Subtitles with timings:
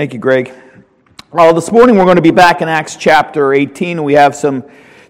[0.00, 0.50] Thank you, Greg.
[1.30, 4.02] Well, this morning we're going to be back in Acts chapter 18.
[4.02, 4.64] We have some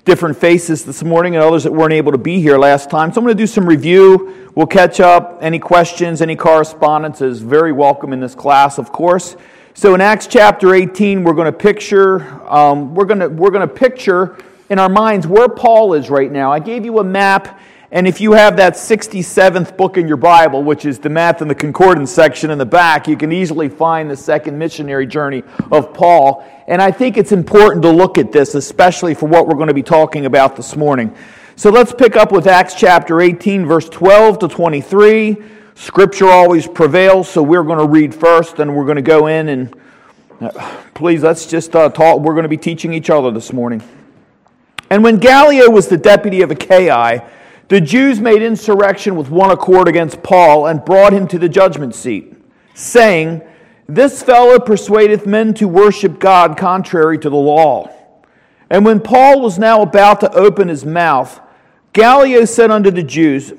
[0.04, 3.12] different faces this morning and others that weren't able to be here last time.
[3.12, 4.50] So I'm going to do some review.
[4.56, 5.38] We'll catch up.
[5.42, 9.36] Any questions, any correspondence is very welcome in this class, of course.
[9.74, 13.68] So in Acts chapter 18, we're going to picture, um, we're going to, we're going
[13.68, 14.38] to picture
[14.70, 16.50] in our minds where Paul is right now.
[16.50, 17.60] I gave you a map
[17.92, 21.50] and if you have that 67th book in your Bible, which is the math and
[21.50, 25.92] the concordance section in the back, you can easily find the second missionary journey of
[25.92, 26.44] Paul.
[26.68, 29.74] And I think it's important to look at this, especially for what we're going to
[29.74, 31.12] be talking about this morning.
[31.56, 35.36] So let's pick up with Acts chapter 18, verse 12 to 23.
[35.74, 39.48] Scripture always prevails, so we're going to read first, and we're going to go in
[39.48, 39.74] and
[40.40, 40.48] uh,
[40.94, 42.20] please let's just uh, talk.
[42.20, 43.82] We're going to be teaching each other this morning.
[44.88, 47.28] And when Gallio was the deputy of Achaia,
[47.70, 51.94] the Jews made insurrection with one accord against Paul and brought him to the judgment
[51.94, 52.34] seat,
[52.74, 53.42] saying,
[53.88, 57.88] This fellow persuadeth men to worship God contrary to the law.
[58.68, 61.40] And when Paul was now about to open his mouth,
[61.92, 63.52] Gallio said unto the Jews,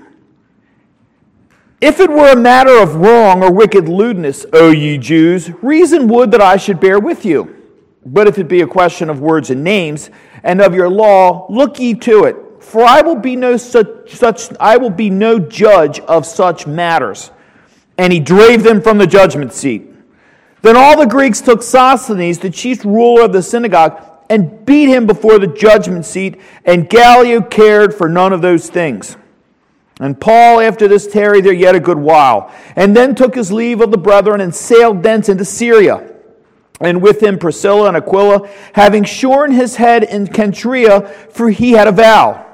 [1.80, 6.32] If it were a matter of wrong or wicked lewdness, O ye Jews, reason would
[6.32, 7.56] that I should bear with you.
[8.06, 10.10] But if it be a question of words and names,
[10.44, 14.50] and of your law, look ye to it for I will be no such, such
[14.60, 17.32] I will be no judge of such matters.
[17.98, 19.88] And he drave them from the judgment seat.
[20.62, 25.08] Then all the Greeks took Sosthenes, the chief ruler of the synagogue, and beat him
[25.08, 29.18] before the judgment seat, and Gallio cared for none of those things.
[30.00, 33.82] And Paul, after this, tarried there yet a good while, and then took his leave
[33.82, 36.12] of the brethren and sailed thence into Syria
[36.82, 41.88] and with him Priscilla and Aquila, having shorn his head in Cenchrea, for he had
[41.88, 42.48] a vow.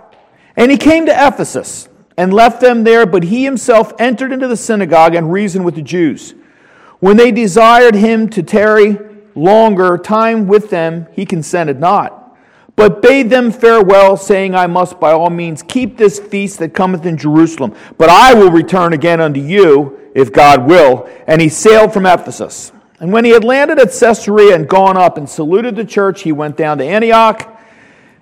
[0.58, 4.58] And he came to Ephesus and left them there, but he himself entered into the
[4.58, 6.34] synagogue and reasoned with the Jews.
[7.00, 8.98] When they desired him to tarry
[9.36, 12.36] longer time with them, he consented not,
[12.76, 17.06] but bade them farewell, saying, I must by all means keep this feast that cometh
[17.06, 21.08] in Jerusalem, but I will return again unto you, if God will.
[21.28, 22.72] And he sailed from Ephesus.
[23.00, 26.32] And when he had landed at Caesarea and gone up and saluted the church, he
[26.32, 27.56] went down to Antioch.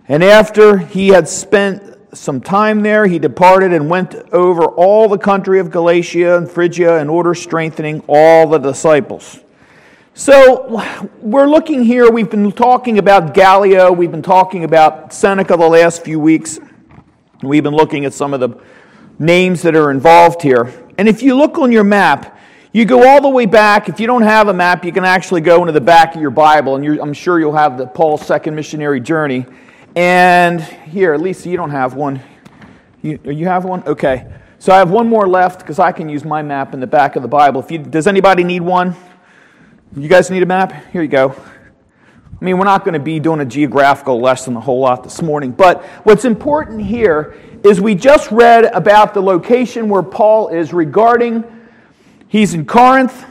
[0.10, 5.18] And after he had spent some time there, he departed and went over all the
[5.18, 9.40] country of Galatia and Phrygia in order strengthening all the disciples.
[10.14, 10.82] So
[11.20, 16.04] we're looking here, we've been talking about Gallio, we've been talking about Seneca the last
[16.04, 16.58] few weeks.
[17.44, 18.58] We've been looking at some of the
[19.20, 20.72] names that are involved here.
[20.98, 22.40] And if you look on your map,
[22.72, 23.90] you go all the way back.
[23.90, 26.32] If you don't have a map, you can actually go into the back of your
[26.32, 29.46] Bible, and I'm sure you'll have the Paul's second missionary journey.
[29.96, 32.22] And here, Lisa, you don't have one.
[33.02, 33.82] You, you have one?
[33.88, 34.30] Okay.
[34.60, 37.16] So I have one more left because I can use my map in the back
[37.16, 37.62] of the Bible.
[37.62, 38.96] If you, does anybody need one?
[39.96, 40.74] You guys need a map?
[40.92, 41.34] Here you go.
[42.42, 45.22] I mean, we're not going to be doing a geographical lesson a whole lot this
[45.22, 50.74] morning, but what's important here is we just read about the location where Paul is
[50.74, 51.46] regarding,
[52.28, 53.26] he's in Corinth,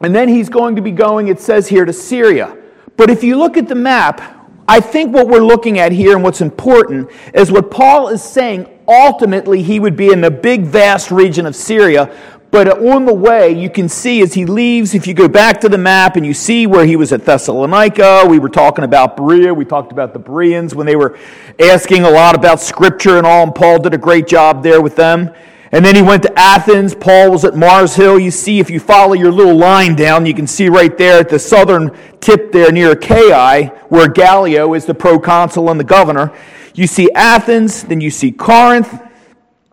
[0.00, 2.56] and then he's going to be going, it says here, to Syria.
[2.96, 4.39] But if you look at the map,
[4.70, 8.68] I think what we're looking at here and what's important is what Paul is saying
[8.86, 12.16] ultimately he would be in the big, vast region of Syria.
[12.52, 15.68] But on the way, you can see as he leaves, if you go back to
[15.68, 19.52] the map and you see where he was at Thessalonica, we were talking about Berea,
[19.52, 21.18] we talked about the Bereans when they were
[21.58, 24.94] asking a lot about scripture and all, and Paul did a great job there with
[24.94, 25.34] them.
[25.72, 26.94] And then he went to Athens.
[26.94, 28.18] Paul was at Mars Hill.
[28.18, 31.28] You see, if you follow your little line down, you can see right there at
[31.28, 36.36] the southern tip there near Achaia, where Gallio is the proconsul and the governor.
[36.74, 39.00] You see Athens, then you see Corinth,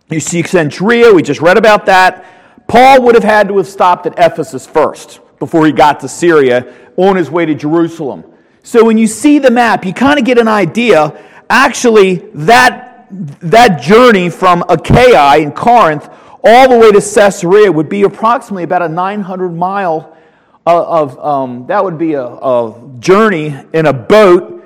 [0.09, 1.13] you see Cenchrea.
[1.15, 2.25] We just read about that.
[2.67, 6.73] Paul would have had to have stopped at Ephesus first before he got to Syria
[6.95, 8.23] on his way to Jerusalem.
[8.61, 11.17] So when you see the map, you kind of get an idea.
[11.49, 16.09] Actually, that that journey from Achaia in Corinth
[16.43, 20.17] all the way to Caesarea would be approximately about a 900 mile
[20.65, 24.65] uh, of, um, that would be a, a journey in a boat,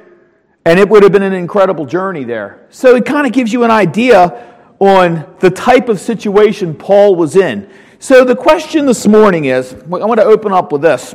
[0.66, 2.66] and it would have been an incredible journey there.
[2.72, 7.36] So it kind of gives you an idea on the type of situation Paul was
[7.36, 7.70] in.
[8.00, 11.14] So the question this morning is I want to open up with this.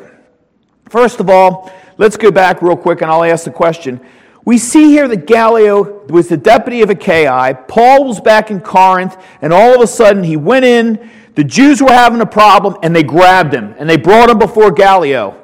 [0.88, 4.00] First of all, let's go back real quick and I'll ask the question
[4.46, 7.52] we see here that Gallio was the deputy of Achaia.
[7.66, 11.10] Paul was back in Corinth, and all of a sudden he went in.
[11.34, 14.70] The Jews were having a problem, and they grabbed him, and they brought him before
[14.70, 15.37] Gallio.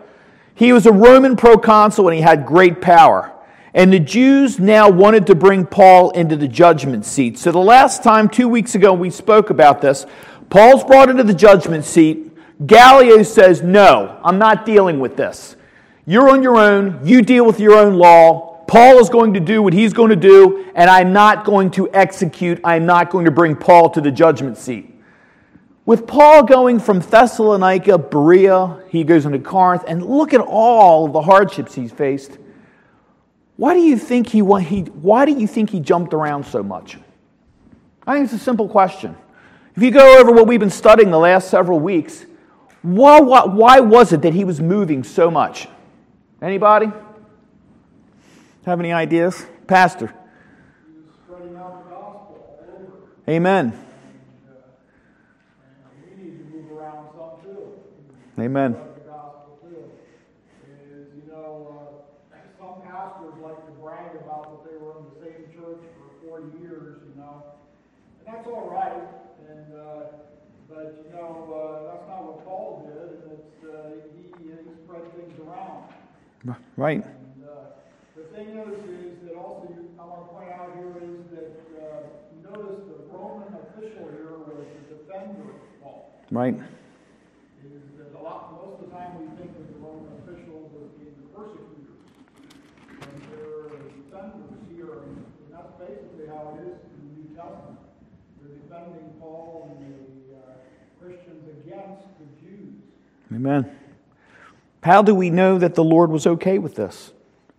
[0.54, 3.32] He was a Roman proconsul, and he had great power.
[3.74, 7.40] And the Jews now wanted to bring Paul into the judgment seat.
[7.40, 10.06] So the last time, two weeks ago, we spoke about this.
[10.48, 12.30] Paul's brought into the judgment seat.
[12.66, 15.56] Gallio says, No, I'm not dealing with this.
[16.06, 17.00] You're on your own.
[17.04, 18.51] You deal with your own law.
[18.72, 21.92] Paul is going to do what he's going to do, and I'm not going to
[21.92, 22.58] execute.
[22.64, 24.98] I'm not going to bring Paul to the judgment seat.
[25.84, 31.20] With Paul going from Thessalonica, Berea, he goes into Corinth, and look at all the
[31.20, 32.38] hardships he's faced.
[33.56, 36.96] Why do you think he, why do you think he jumped around so much?
[38.06, 39.14] I think it's a simple question.
[39.76, 42.24] If you go over what we've been studying the last several weeks,
[42.80, 45.68] why, why, why was it that he was moving so much?
[46.40, 46.90] Anybody?
[48.64, 49.44] Have any ideas?
[49.66, 50.14] Pastor.
[53.28, 53.72] Amen.
[58.38, 58.76] Amen.
[68.42, 69.06] that's all right,
[69.46, 70.18] and, uh,
[70.68, 71.46] but, you know,
[71.86, 73.54] that's not what Paul did, and it's,
[74.18, 75.92] he spread things around.
[76.76, 77.04] Right.
[77.04, 77.78] And, uh,
[78.16, 81.54] the thing is, is that also, you, I want to point out here is that,
[81.78, 82.02] uh,
[82.50, 86.21] notice the Roman official here was the defender of Paul.
[86.32, 86.56] Right.
[86.56, 86.64] Most
[87.60, 89.64] of the time we think the
[94.72, 95.20] the.
[95.44, 97.78] And that's basically how it is in the New Testament
[98.40, 102.80] defending Paul and the Christians against the Jews.
[103.30, 103.70] Amen.
[104.82, 107.12] How do we know that the Lord was okay with this?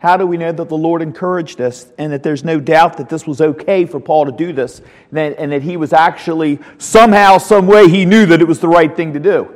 [0.04, 3.08] How do we know that the Lord encouraged us and that there's no doubt that
[3.08, 6.60] this was okay for Paul to do this and that, and that he was actually
[6.78, 9.50] somehow, some way, he knew that it was the right thing to do?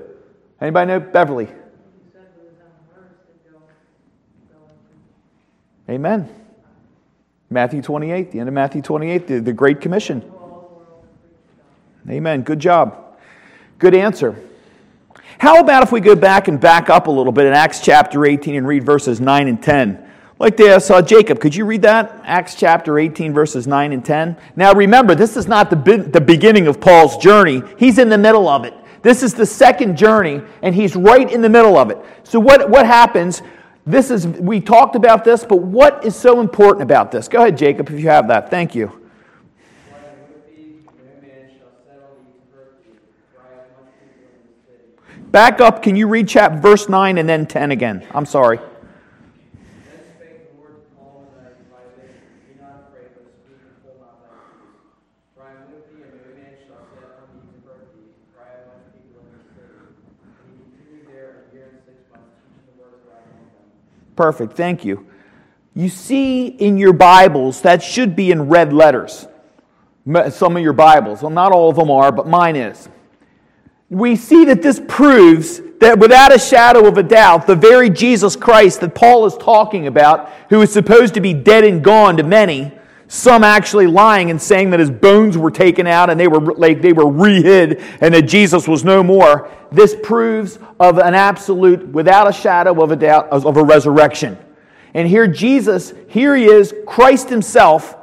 [0.62, 1.00] Anybody know?
[1.02, 1.50] Beverly.
[5.90, 6.30] Amen.
[7.50, 10.24] Matthew 28, the end of Matthew 28, the, the Great Commission.
[12.10, 12.42] Amen.
[12.44, 13.18] Good job.
[13.80, 14.42] Good answer.
[15.40, 18.26] How about if we go back and back up a little bit in Acts chapter
[18.26, 20.06] 18 and read verses 9 and 10?
[20.39, 22.22] Like this, uh, Jacob, could you read that?
[22.24, 24.38] Acts chapter 18, verses 9 and 10.
[24.56, 28.18] Now remember, this is not the, be- the beginning of Paul's journey, he's in the
[28.18, 28.74] middle of it.
[29.01, 31.98] This is the second journey, and he's right in the middle of it.
[32.24, 33.42] So, what, what happens?
[33.86, 37.28] This is, we talked about this, but what is so important about this?
[37.28, 38.50] Go ahead, Jacob, if you have that.
[38.50, 39.07] Thank you.
[45.31, 48.06] Back up, can you read chapter verse 9 and then 10 again?
[48.12, 48.60] I'm sorry.
[64.18, 65.08] Perfect, thank you.
[65.74, 69.28] You see in your Bibles, that should be in red letters.
[70.30, 71.22] Some of your Bibles.
[71.22, 72.90] Well, not all of them are, but mine is
[73.90, 78.36] we see that this proves that without a shadow of a doubt, the very Jesus
[78.36, 82.24] Christ that Paul is talking about, who is supposed to be dead and gone to
[82.24, 82.76] many,
[83.07, 86.81] some actually lying and saying that his bones were taken out and they were like
[86.81, 89.50] they were rehid and that Jesus was no more.
[89.71, 94.38] This proves of an absolute, without a shadow of a doubt, of a resurrection.
[94.94, 97.95] And here Jesus, here he is, Christ himself.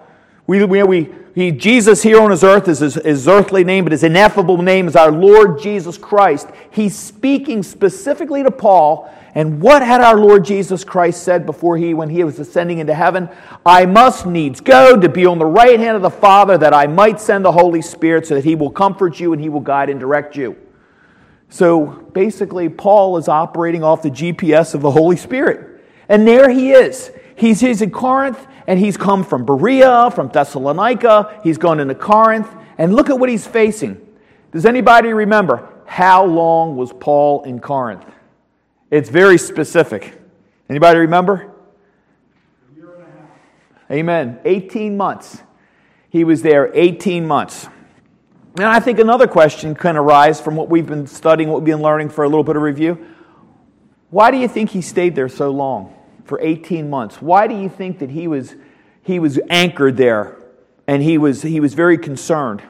[0.47, 3.93] We, we, we he, Jesus here on his earth is his, his earthly name, but
[3.93, 6.49] his ineffable name is our Lord Jesus Christ.
[6.71, 9.13] He's speaking specifically to Paul.
[9.35, 12.95] And what had our Lord Jesus Christ said before he, when he was ascending into
[12.95, 13.29] heaven?
[13.67, 16.87] I must needs go to be on the right hand of the Father that I
[16.87, 19.91] might send the Holy Spirit so that he will comfort you and he will guide
[19.91, 20.57] and direct you.
[21.49, 25.85] So basically, Paul is operating off the GPS of the Holy Spirit.
[26.09, 27.11] And there he is.
[27.35, 32.49] He's, he's in Corinth and he's come from Berea, from Thessalonica, he's gone into Corinth,
[32.79, 34.01] and look at what he's facing.
[34.53, 38.05] Does anybody remember how long was Paul in Corinth?
[38.91, 40.21] It's very specific.
[40.69, 41.35] Anybody remember?
[41.35, 43.91] A year and a half.
[43.91, 44.39] Amen.
[44.45, 45.43] 18 months.
[46.09, 47.69] He was there 18 months.
[48.57, 51.83] And I think another question can arise from what we've been studying, what we've been
[51.83, 53.05] learning for a little bit of review.
[54.11, 55.93] Why do you think he stayed there so long?
[56.25, 57.21] For 18 months.
[57.21, 58.55] Why do you think that he was,
[59.03, 60.37] he was anchored there
[60.87, 62.63] and he was, he was very concerned?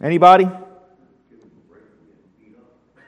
[0.00, 0.48] Anybody?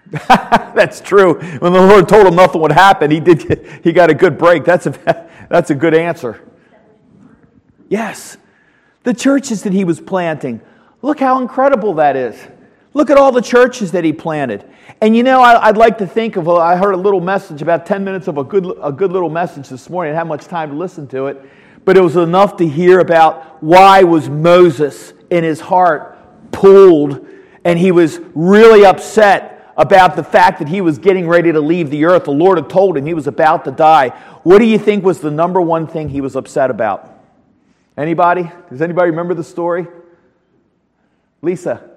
[0.28, 1.35] that's true.
[1.59, 3.47] When the Lord told him nothing would happen, he did.
[3.47, 4.64] Get, he got a good break.
[4.64, 6.40] That's a that's a good answer.
[7.88, 8.37] Yes,
[9.02, 10.61] the churches that he was planting.
[11.02, 12.37] Look how incredible that is.
[12.97, 14.65] Look at all the churches that he planted.
[15.03, 17.61] And you know, I, would like to think of, well, I heard a little message,
[17.61, 20.12] about 10 minutes of a good, a good little message this morning.
[20.12, 21.43] I didn't have much time to listen to it,
[21.85, 26.17] but it was enough to hear about why was Moses in his heart
[26.53, 27.29] pulled
[27.67, 31.91] and he was really upset about the fact that he was getting ready to leave
[31.91, 32.25] the earth.
[32.25, 34.09] The Lord had told him he was about to die.
[34.43, 37.12] What do you think was the number one thing he was upset about?
[37.95, 38.50] Anybody?
[38.71, 39.87] Does anybody remember the story?
[41.43, 41.91] Lisa.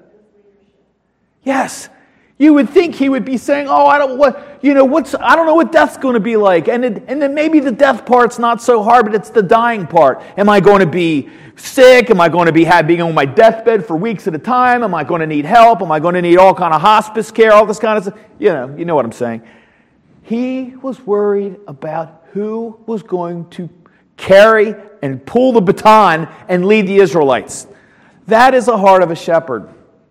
[1.44, 1.90] Yes.
[2.38, 5.36] You would think he would be saying, "Oh, I don't what you know what's I
[5.36, 8.06] don't know what death's going to be like," and it, and then maybe the death
[8.06, 10.22] part's not so hard, but it's the dying part.
[10.38, 11.28] Am I going to be
[11.58, 12.10] sick?
[12.10, 14.84] Am I going to be being on my deathbed for weeks at a time?
[14.84, 15.82] Am I going to need help?
[15.82, 17.52] Am I going to need all kind of hospice care?
[17.52, 18.20] All this kind of stuff.
[18.40, 19.42] You know, you know what I'm saying.
[20.24, 23.70] He was worried about who was going to
[24.16, 27.68] carry and pull the baton and lead the Israelites.
[28.28, 29.68] That is the heart of a shepherd.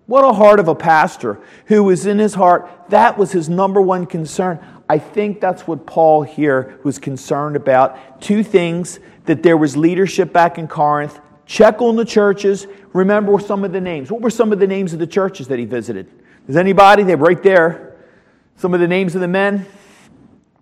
[0.09, 3.79] What a heart of a pastor who was in his heart, that was his number
[3.79, 4.59] one concern.
[4.89, 8.19] I think that's what Paul here was concerned about.
[8.19, 11.21] Two things that there was leadership back in Corinth.
[11.45, 12.67] Check on the churches.
[12.95, 14.11] Remember some of the names.
[14.11, 16.11] What were some of the names of the churches that he visited?
[16.47, 17.03] Does anybody?
[17.03, 17.99] They're right there.
[18.57, 19.67] Some of the names of the men.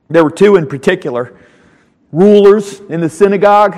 [0.08, 1.38] There were two in particular
[2.10, 3.76] rulers in the synagogue.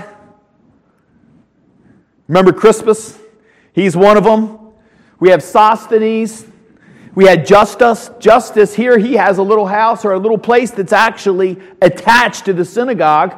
[2.26, 3.18] Remember Crispus?
[3.74, 4.67] He's one of them.
[5.20, 6.46] We have Sosthenes.
[7.14, 8.10] We had Justus.
[8.20, 12.52] Justice here, he has a little house or a little place that's actually attached to
[12.52, 13.34] the synagogue.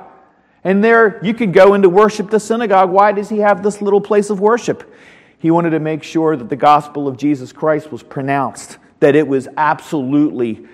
[0.63, 2.91] And there you could go in to worship the synagogue.
[2.91, 4.93] Why does he have this little place of worship?
[5.39, 9.27] He wanted to make sure that the gospel of Jesus Christ was pronounced, that it
[9.27, 10.67] was absolutely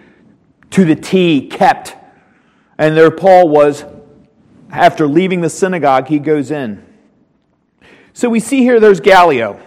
[0.70, 1.94] to the T kept.
[2.76, 3.84] And there Paul was,
[4.70, 6.84] after leaving the synagogue, he goes in.
[8.12, 9.60] So we see here there's Gallio.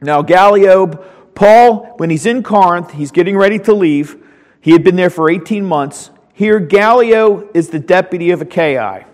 [0.00, 0.86] Now, Gallio,
[1.34, 4.16] Paul, when he's in Corinth, he's getting ready to leave.
[4.60, 6.10] He had been there for 18 months.
[6.32, 9.06] Here, Gallio is the deputy of Achaia.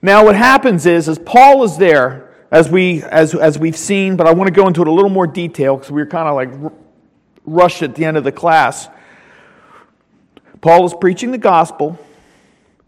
[0.00, 4.26] Now, what happens is, as Paul is there, as, we, as, as we've seen, but
[4.26, 6.34] I want to go into it a little more detail because we were kind of
[6.34, 6.72] like
[7.44, 8.88] rushed at the end of the class.
[10.60, 11.98] Paul is preaching the gospel.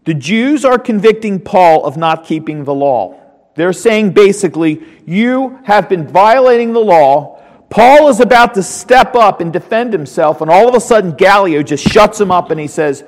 [0.05, 3.19] The Jews are convicting Paul of not keeping the law.
[3.59, 7.41] They're saying basically, you have been violating the law.
[7.69, 11.61] Paul is about to step up and defend himself, and all of a sudden, Gallio
[11.61, 13.03] just shuts him up and he says,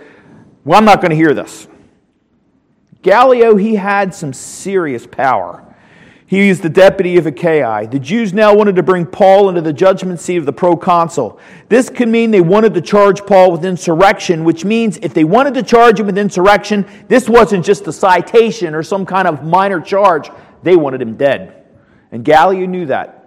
[0.65, 1.69] Well, I'm not going to hear this.
[3.01, 5.70] Gallio, he had some serious power.
[6.31, 7.85] He was the deputy of Achaia.
[7.85, 11.37] The Jews now wanted to bring Paul into the judgment seat of the proconsul.
[11.67, 15.55] This could mean they wanted to charge Paul with insurrection, which means if they wanted
[15.55, 19.81] to charge him with insurrection, this wasn't just a citation or some kind of minor
[19.81, 20.29] charge.
[20.63, 21.65] They wanted him dead.
[22.13, 23.20] And Gallio knew that.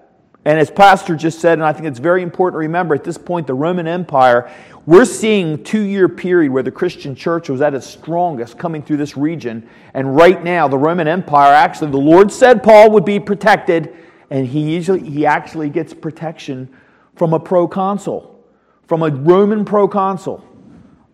[0.45, 3.17] And as Pastor just said, and I think it's very important to remember at this
[3.17, 4.51] point, the Roman Empire,
[4.85, 8.99] we're seeing two year period where the Christian church was at its strongest coming through
[8.99, 9.67] this region.
[9.95, 13.97] And right now, the Roman Empire actually, the Lord said Paul would be protected,
[14.29, 16.69] and he, usually, he actually gets protection
[17.17, 18.45] from a proconsul,
[18.87, 20.45] from a Roman proconsul.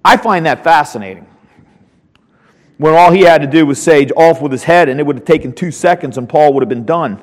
[0.05, 1.27] I find that fascinating.
[2.79, 5.17] When all he had to do was say off with his head, and it would
[5.17, 7.23] have taken two seconds, and Paul would have been done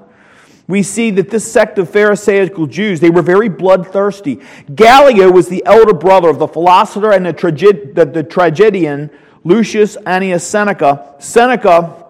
[0.67, 4.41] we see that this sect of Pharisaical Jews, they were very bloodthirsty.
[4.73, 9.09] Gallio was the elder brother of the philosopher and the, traged- the, the tragedian
[9.45, 11.15] Lucius Annaeus Seneca.
[11.19, 12.05] Seneca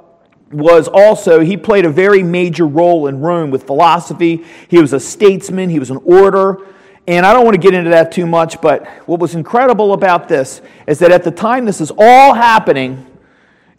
[0.51, 4.43] was also, he played a very major role in Rome with philosophy.
[4.67, 6.65] He was a statesman, he was an orator.
[7.05, 10.27] And I don't want to get into that too much, but what was incredible about
[10.27, 13.05] this is that at the time this is all happening,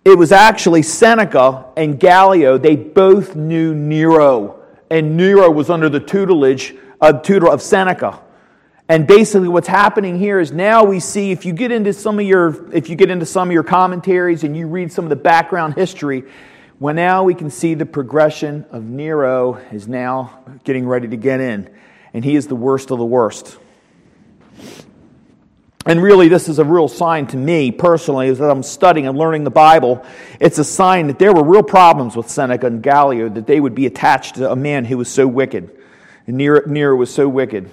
[0.05, 4.58] it was actually Seneca and Gallio, they both knew Nero
[4.91, 8.21] and Nero was under the tutelage, uh, tutor of Seneca.
[8.89, 12.25] And basically, what's happening here is now we see if you get into some of
[12.25, 15.17] your if you get into some of your commentaries and you read some of the
[15.17, 16.25] background history,
[16.81, 21.41] well, now we can see the progression of Nero is now getting ready to get
[21.41, 21.69] in,
[22.15, 23.59] and he is the worst of the worst.
[25.89, 29.17] And really, this is a real sign to me personally, is that I'm studying and
[29.17, 30.05] learning the Bible.
[30.39, 33.75] It's a sign that there were real problems with Seneca and Gallio, that they would
[33.75, 35.75] be attached to a man who was so wicked.
[36.27, 37.71] And Nero, Nero was so wicked.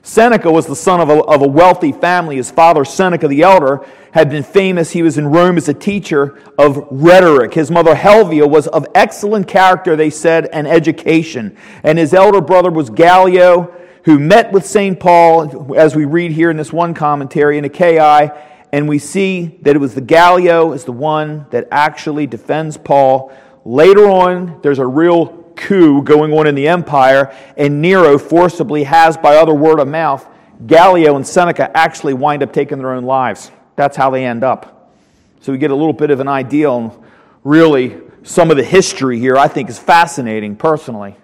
[0.00, 2.36] Seneca was the son of a, of a wealthy family.
[2.36, 4.92] His father, Seneca the elder, had been famous.
[4.92, 7.52] He was in Rome as a teacher of rhetoric.
[7.52, 11.58] His mother, Helvia, was of excellent character, they said, and education.
[11.82, 14.98] And his elder brother was Gallio who met with St.
[14.98, 18.32] Paul, as we read here in this one commentary in Achaia,
[18.72, 23.32] and we see that it was the Gallio is the one that actually defends Paul.
[23.64, 25.26] Later on, there's a real
[25.56, 30.26] coup going on in the empire, and Nero forcibly has, by other word of mouth,
[30.66, 33.50] Gallio and Seneca actually wind up taking their own lives.
[33.76, 34.92] That's how they end up.
[35.40, 37.02] So we get a little bit of an idea on
[37.44, 41.16] really some of the history here, I think is fascinating personally.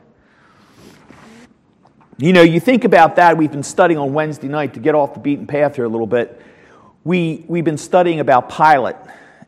[2.19, 3.37] You know, you think about that.
[3.37, 6.07] We've been studying on Wednesday night to get off the beaten path here a little
[6.07, 6.41] bit.
[7.05, 8.97] We, we've been studying about Pilate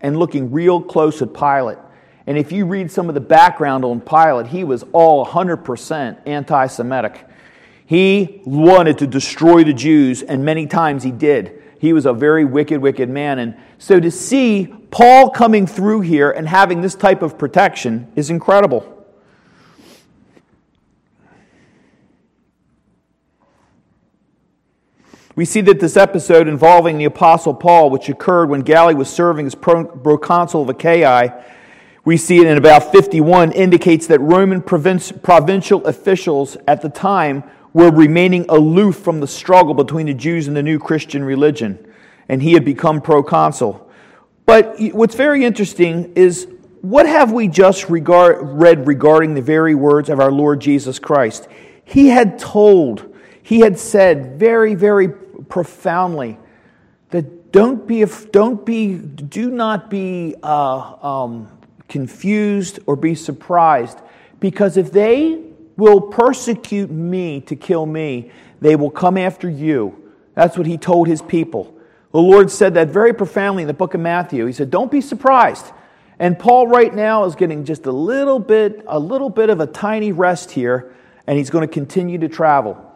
[0.02, 1.78] and looking real close at Pilate.
[2.26, 6.66] And if you read some of the background on Pilate, he was all 100% anti
[6.66, 7.26] Semitic.
[7.86, 11.62] He wanted to destroy the Jews, and many times he did.
[11.80, 13.38] He was a very wicked, wicked man.
[13.38, 18.28] And so to see Paul coming through here and having this type of protection is
[18.28, 18.97] incredible.
[25.38, 29.46] We see that this episode involving the Apostle Paul, which occurred when Gallio was serving
[29.46, 31.44] as proconsul of Achaia,
[32.04, 37.88] we see it in about 51, indicates that Roman provincial officials at the time were
[37.92, 41.86] remaining aloof from the struggle between the Jews and the new Christian religion,
[42.28, 43.88] and he had become proconsul.
[44.44, 46.48] But what's very interesting is
[46.80, 51.46] what have we just regard, read regarding the very words of our Lord Jesus Christ?
[51.84, 55.10] He had told, he had said very, very
[55.48, 56.38] profoundly
[57.10, 61.48] that don't be, don't be, do not be uh, um,
[61.88, 63.98] confused or be surprised,
[64.40, 65.42] because if they
[65.76, 70.12] will persecute me to kill me, they will come after you.
[70.34, 71.74] That's what he told his people.
[72.12, 74.46] The Lord said that very profoundly in the book of Matthew.
[74.46, 75.66] He said, Don't be surprised.
[76.18, 79.66] And Paul right now is getting just a little bit, a little bit of a
[79.66, 80.94] tiny rest here,
[81.26, 82.87] and he's going to continue to travel.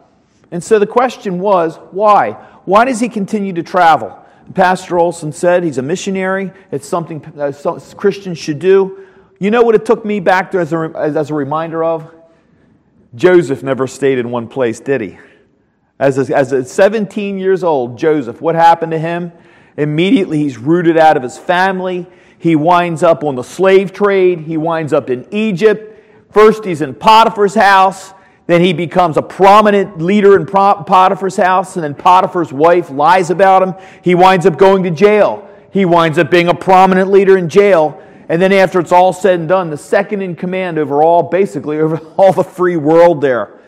[0.53, 2.33] And so the question was, why?
[2.65, 4.15] Why does he continue to travel?
[4.53, 6.51] Pastor Olson said he's a missionary.
[6.71, 7.51] It's something uh,
[7.97, 9.07] Christians should do.
[9.39, 12.13] You know what it took me back there as a, as a reminder of?
[13.15, 15.17] Joseph never stayed in one place, did he?
[15.97, 19.31] As a, as a 17 years old, Joseph, what happened to him?
[19.75, 22.05] Immediately, he's rooted out of his family.
[22.37, 24.41] He winds up on the slave trade.
[24.41, 26.31] He winds up in Egypt.
[26.31, 28.13] First, he's in Potiphar's house.
[28.45, 33.63] Then he becomes a prominent leader in Potiphar's house, and then Potiphar's wife lies about
[33.63, 33.73] him.
[34.01, 35.47] He winds up going to jail.
[35.71, 38.01] He winds up being a prominent leader in jail.
[38.29, 41.79] And then, after it's all said and done, the second in command over all, basically,
[41.79, 43.59] over all the free world there.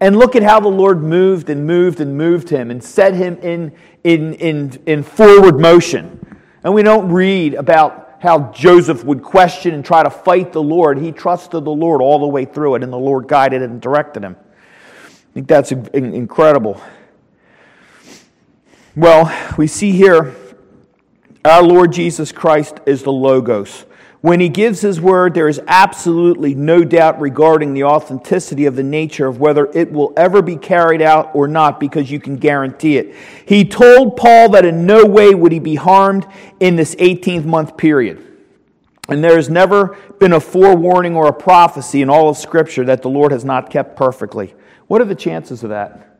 [0.00, 3.36] And look at how the Lord moved and moved and moved him and set him
[3.38, 6.18] in, in, in, in forward motion.
[6.64, 10.98] And we don't read about how Joseph would question and try to fight the Lord.
[10.98, 14.22] He trusted the Lord all the way through it, and the Lord guided and directed
[14.22, 14.36] him.
[14.38, 16.80] I think that's incredible.
[18.94, 20.36] Well, we see here
[21.44, 23.86] our Lord Jesus Christ is the Logos.
[24.20, 28.82] When he gives his word, there is absolutely no doubt regarding the authenticity of the
[28.82, 32.98] nature of whether it will ever be carried out or not because you can guarantee
[32.98, 33.14] it.
[33.46, 36.26] He told Paul that in no way would he be harmed
[36.60, 38.26] in this 18th month period.
[39.08, 43.00] And there has never been a forewarning or a prophecy in all of Scripture that
[43.00, 44.54] the Lord has not kept perfectly.
[44.86, 46.10] What are the chances of that?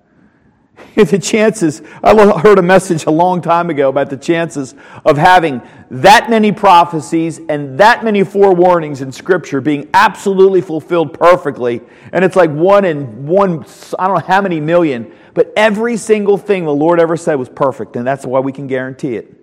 [0.94, 5.60] the chances, I heard a message a long time ago about the chances of having
[5.90, 11.80] that many prophecies and that many forewarnings in Scripture being absolutely fulfilled perfectly.
[12.12, 13.64] And it's like one in one,
[13.98, 17.48] I don't know how many million, but every single thing the Lord ever said was
[17.48, 17.96] perfect.
[17.96, 19.34] And that's why we can guarantee it.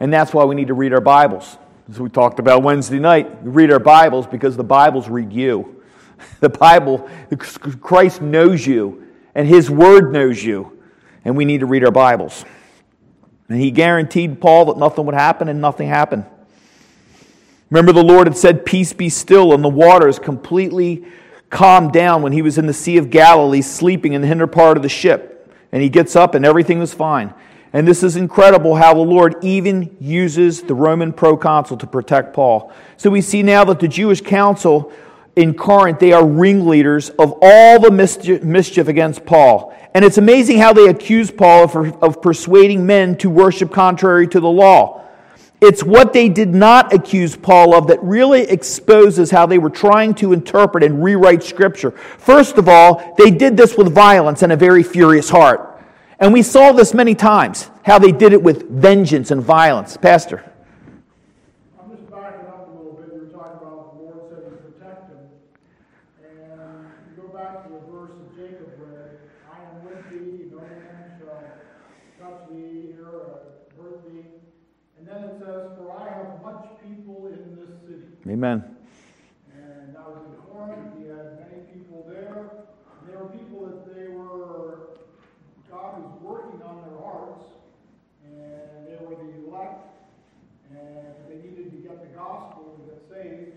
[0.00, 1.58] And that's why we need to read our Bibles.
[1.90, 5.72] As we talked about Wednesday night, we read our Bibles because the Bibles read you.
[6.40, 7.08] The Bible,
[7.38, 10.82] Christ knows you and His Word knows you,
[11.26, 12.46] and we need to read our Bibles.
[13.48, 16.24] And He guaranteed Paul that nothing would happen, and nothing happened.
[17.70, 21.04] Remember, the Lord had said, Peace be still, and the waters completely
[21.50, 24.76] calmed down when he was in the Sea of Galilee sleeping in the hinder part
[24.76, 25.52] of the ship.
[25.72, 27.34] And he gets up, and everything was fine.
[27.72, 32.72] And this is incredible how the Lord even uses the Roman proconsul to protect Paul.
[32.96, 34.92] So we see now that the Jewish council
[35.36, 39.74] in Corinth, they are ringleaders of all the mischief against Paul.
[39.92, 44.40] And it's amazing how they accuse Paul of, of persuading men to worship contrary to
[44.40, 45.02] the law.
[45.60, 50.14] It's what they did not accuse Paul of that really exposes how they were trying
[50.16, 51.92] to interpret and rewrite Scripture.
[51.92, 55.82] First of all, they did this with violence and a very furious heart.
[56.18, 59.96] And we saw this many times, how they did it with vengeance and violence.
[59.96, 60.44] Pastor.
[78.28, 78.64] Amen.
[79.54, 80.98] And I was in Corinth.
[80.98, 82.66] He had many people there.
[83.00, 84.98] And there were people that they were,
[85.70, 87.44] God was working on their hearts.
[88.24, 89.86] And they were the elect.
[90.74, 93.54] And they needed to get the gospel to get saved.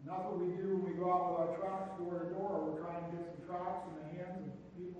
[0.00, 2.70] And that's what we do when we go out with our tracts door to door.
[2.70, 4.96] We're trying to get some tracts in the hands of people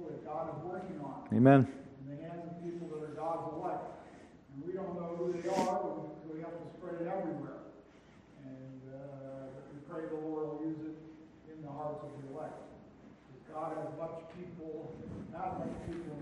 [1.37, 1.69] Amen.
[2.01, 3.85] in the hands of people that are God's elect.
[4.55, 7.09] And we don't know who they are, but we, so we have to spread it
[7.11, 7.66] everywhere.
[8.40, 10.97] And uh, we pray the Lord will use it
[11.51, 12.57] in the hearts of the elect.
[13.27, 14.95] Because God has much people,
[15.47, 16.19] not much people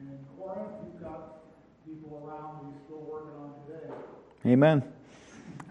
[0.00, 0.68] in Corinth.
[0.84, 1.40] You've got
[1.84, 3.92] people around that He's still working on today.
[4.46, 4.82] Amen.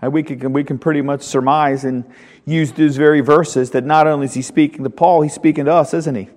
[0.01, 2.03] And we can, we can pretty much surmise and
[2.45, 5.73] use these very verses that not only is he speaking to Paul, he's speaking to
[5.73, 6.29] us, isn't he?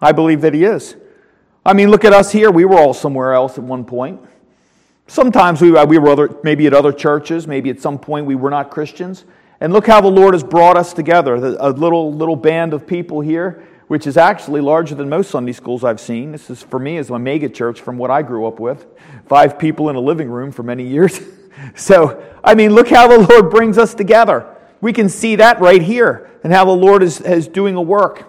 [0.00, 0.94] I believe that he is.
[1.64, 2.50] I mean, look at us here.
[2.50, 4.20] We were all somewhere else at one point.
[5.06, 8.34] Sometimes we, uh, we were other, maybe at other churches, maybe at some point we
[8.34, 9.24] were not Christians.
[9.60, 11.34] And look how the Lord has brought us together.
[11.34, 15.82] A little, little band of people here, which is actually larger than most Sunday schools
[15.82, 16.32] I've seen.
[16.32, 18.86] This is, for me, is a mega church from what I grew up with.
[19.26, 21.20] Five people in a living room for many years.
[21.74, 24.54] so, I mean, look how the Lord brings us together.
[24.80, 28.26] We can see that right here and how the Lord is, is doing a work.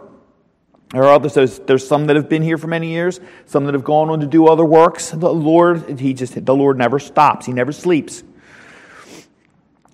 [0.91, 3.75] There are others, there's, there's some that have been here for many years, some that
[3.75, 5.11] have gone on to do other works.
[5.11, 7.45] The Lord, he just, the Lord never stops.
[7.45, 8.23] He never sleeps.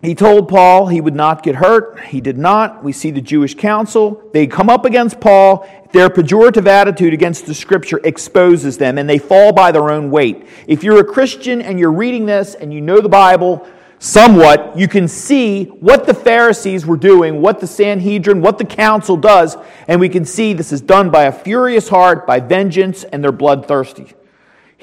[0.06, 2.00] He told Paul he would not get hurt.
[2.00, 2.84] He did not.
[2.84, 4.22] We see the Jewish council.
[4.34, 5.68] They come up against Paul.
[5.94, 10.48] Their pejorative attitude against the scripture exposes them, and they fall by their own weight.
[10.68, 14.88] If you're a Christian and you're reading this and you know the Bible somewhat, you
[14.88, 20.00] can see what the Pharisees were doing, what the Sanhedrin, what the council does, and
[20.00, 24.14] we can see this is done by a furious heart, by vengeance, and they're bloodthirsty.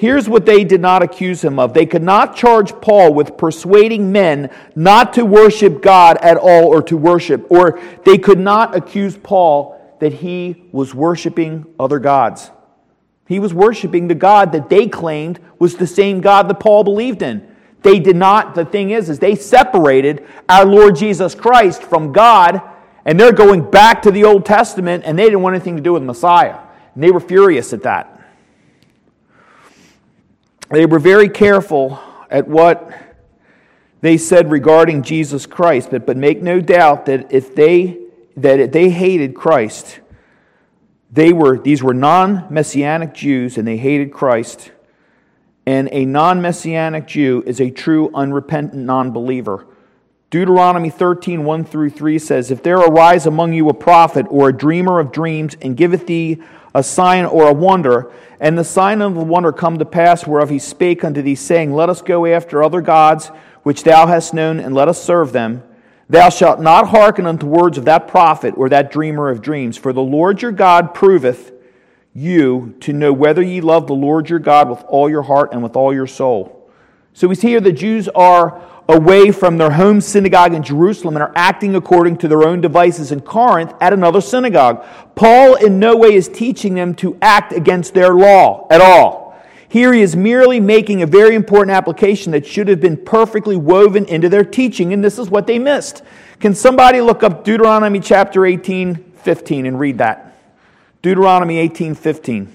[0.03, 1.73] Here's what they did not accuse him of.
[1.73, 6.81] They could not charge Paul with persuading men not to worship God at all or
[6.83, 12.51] to worship, or they could not accuse Paul that he was worshiping other gods.
[13.29, 17.21] He was worshiping the God that they claimed was the same God that Paul believed
[17.21, 17.55] in.
[17.81, 22.61] They did not, the thing is, is they separated our Lord Jesus Christ from God,
[23.05, 25.93] and they're going back to the Old Testament, and they didn't want anything to do
[25.93, 26.59] with Messiah.
[26.93, 28.12] And they were furious at that.
[30.73, 31.99] They were very careful
[32.31, 32.91] at what
[34.01, 37.99] they said regarding Jesus Christ, but, but make no doubt that if they
[38.35, 39.99] that if they hated Christ,
[41.11, 44.71] they were these were non-messianic Jews and they hated Christ.
[45.67, 49.67] And a non-messianic Jew is a true unrepentant non-believer.
[50.31, 54.57] Deuteronomy 13, 1 through 3 says, If there arise among you a prophet or a
[54.57, 56.41] dreamer of dreams, and giveth thee
[56.73, 60.49] a sign or a wonder, and the sign of the wonder come to pass whereof
[60.49, 63.27] he spake unto thee, saying, Let us go after other gods
[63.63, 65.63] which thou hast known, and let us serve them.
[66.09, 69.93] Thou shalt not hearken unto words of that prophet or that dreamer of dreams, for
[69.93, 71.51] the Lord your God proveth
[72.13, 75.63] you to know whether ye love the Lord your God with all your heart and
[75.63, 76.69] with all your soul.
[77.13, 81.23] So we see here the Jews are away from their home synagogue in Jerusalem and
[81.23, 84.85] are acting according to their own devices in Corinth at another synagogue.
[85.15, 89.23] Paul in no way is teaching them to act against their law at all.
[89.69, 94.05] Here he is merely making a very important application that should have been perfectly woven
[94.05, 96.03] into their teaching, and this is what they missed.
[96.39, 100.37] Can somebody look up Deuteronomy chapter 18, 15 and read that?
[101.01, 102.53] Deuteronomy 18, 15.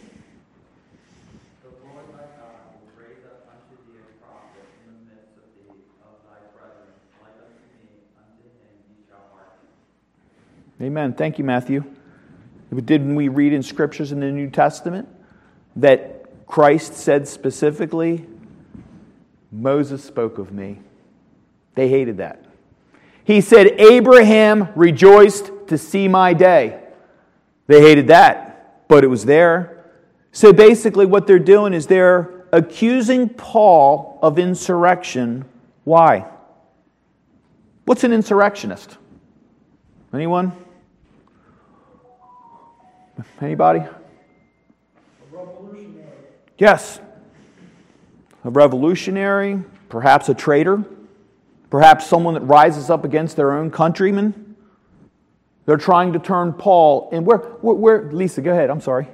[10.81, 11.13] Amen.
[11.13, 11.85] Thank you, Matthew.
[12.73, 15.09] Didn't we read in scriptures in the New Testament
[15.75, 18.27] that Christ said specifically,
[19.51, 20.79] Moses spoke of me?
[21.75, 22.45] They hated that.
[23.25, 26.81] He said, Abraham rejoiced to see my day.
[27.67, 29.85] They hated that, but it was there.
[30.33, 35.45] So basically, what they're doing is they're accusing Paul of insurrection.
[35.85, 36.27] Why?
[37.85, 38.97] What's an insurrectionist?
[40.13, 40.53] Anyone?
[43.41, 43.81] Anybody?
[43.81, 43.91] A
[45.31, 46.11] revolutionary.
[46.59, 47.01] Yes.
[48.45, 50.85] A revolutionary, perhaps a traitor,
[51.71, 54.57] perhaps someone that rises up against their own countrymen.
[55.67, 58.71] They're trying to turn Paul and where, where, where Lisa, go ahead.
[58.71, 59.09] I'm sorry.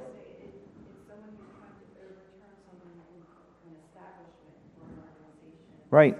[5.91, 6.17] Right.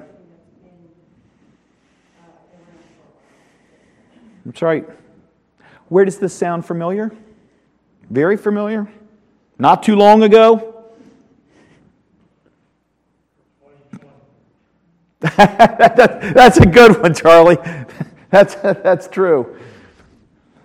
[4.45, 4.88] That's right.
[5.89, 7.12] Where does this sound familiar?
[8.10, 8.88] Very familiar?
[9.58, 10.76] Not too long ago?
[15.38, 17.58] that's a good one, Charlie.
[18.32, 19.56] That's, that's true.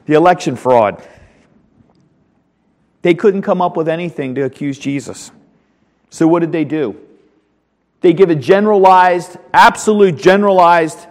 [0.07, 1.07] The election fraud.
[3.03, 5.31] They couldn't come up with anything to accuse Jesus.
[6.09, 6.97] So, what did they do?
[8.01, 11.07] They give a generalized, absolute generalized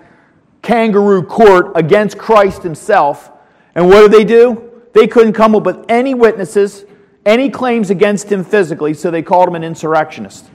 [0.62, 3.32] kangaroo court against Christ himself.
[3.74, 4.69] And what do they do?
[4.93, 6.86] They couldn't come up with any witnesses,
[7.25, 10.45] any claims against him physically, so they called him an insurrectionist.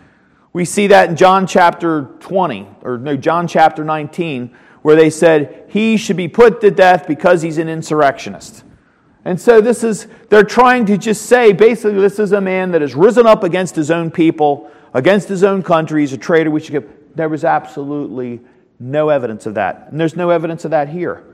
[0.52, 5.64] We see that in John chapter 20, or no, John chapter 19, where they said
[5.68, 8.64] he should be put to death because he's an insurrectionist.
[9.24, 12.82] And so this is, they're trying to just say basically, this is a man that
[12.82, 16.02] has risen up against his own people, against his own country.
[16.02, 16.50] He's a traitor.
[16.50, 16.90] We should give.
[17.14, 18.40] There was absolutely
[18.78, 19.88] no evidence of that.
[19.90, 21.24] And there's no evidence of that here.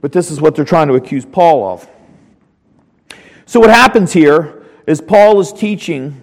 [0.00, 1.88] But this is what they're trying to accuse Paul of.
[3.48, 6.20] So what happens here is Paul is teaching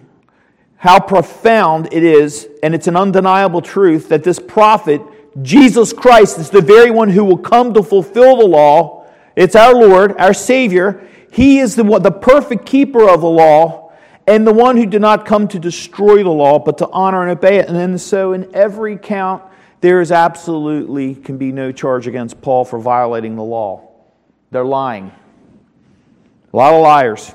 [0.76, 5.02] how profound it is, and it's an undeniable truth that this prophet,
[5.42, 9.08] Jesus Christ, is the very one who will come to fulfill the law.
[9.36, 11.04] It's our Lord, our Savior.
[11.32, 13.92] He is the, the perfect keeper of the law
[14.28, 17.32] and the one who did not come to destroy the law, but to honor and
[17.32, 17.68] obey it.
[17.68, 19.42] And then, so in every count,
[19.82, 23.90] there is absolutely can be no charge against Paul for violating the law.
[24.52, 25.12] They're lying.
[26.56, 27.34] A lot of liars.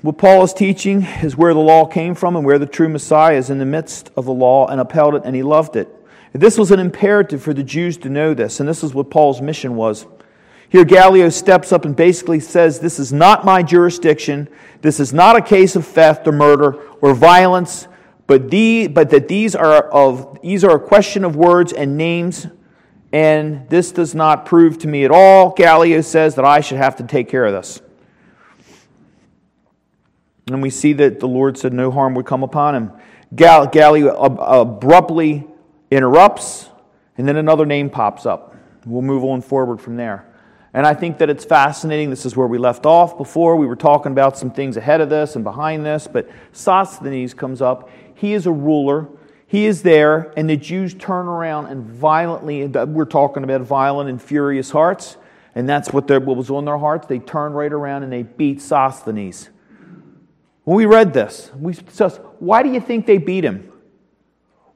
[0.00, 3.36] What Paul is teaching is where the law came from and where the true Messiah
[3.36, 5.94] is in the midst of the law and upheld it and he loved it.
[6.32, 9.42] This was an imperative for the Jews to know this, and this is what Paul's
[9.42, 10.06] mission was.
[10.70, 14.48] Here, Gallio steps up and basically says, This is not my jurisdiction.
[14.80, 17.88] This is not a case of theft or murder or violence,
[18.26, 22.46] but, the, but that these are, of, these are a question of words and names
[23.16, 26.96] and this does not prove to me at all, Gallio says, that I should have
[26.96, 27.80] to take care of this.
[30.48, 32.92] And we see that the Lord said no harm would come upon him.
[33.34, 35.46] Gallio abruptly
[35.90, 36.68] interrupts,
[37.16, 38.54] and then another name pops up.
[38.84, 40.26] We'll move on forward from there.
[40.74, 42.10] And I think that it's fascinating.
[42.10, 43.56] This is where we left off before.
[43.56, 47.62] We were talking about some things ahead of this and behind this, but Sosthenes comes
[47.62, 47.88] up.
[48.14, 49.08] He is a ruler
[49.46, 54.20] he is there, and the Jews turn around and violently, we're talking about violent and
[54.20, 55.16] furious hearts,
[55.54, 57.06] and that's what, what was on their hearts.
[57.06, 59.48] They turn right around and they beat Sosthenes.
[60.64, 63.72] When we read this, we discussed, why do you think they beat him?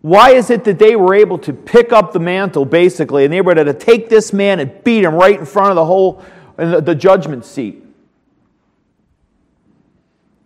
[0.03, 3.41] Why is it that they were able to pick up the mantle, basically, and they
[3.41, 6.25] were able to take this man and beat him right in front of the whole
[6.57, 7.85] the judgment seat?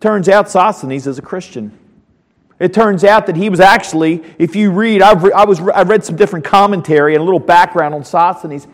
[0.01, 1.77] Turns out Sosthenes is a Christian.
[2.59, 5.83] It turns out that he was actually, if you read, I've, re- I was, I
[5.83, 8.67] read some different commentary and a little background on Sosthenes.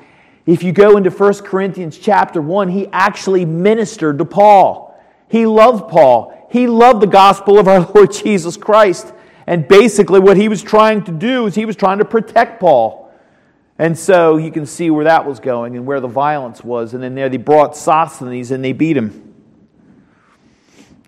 [0.46, 5.00] If you go into 1 Corinthians chapter 1, he actually ministered to Paul.
[5.30, 6.48] He loved Paul.
[6.52, 9.13] He loved the gospel of our Lord Jesus Christ.
[9.48, 13.12] And basically, what he was trying to do is he was trying to protect Paul.
[13.80, 16.94] And so you can see where that was going and where the violence was.
[16.94, 19.31] And then there they brought Sosthenes and they beat him.